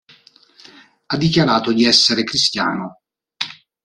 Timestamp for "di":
1.71-1.85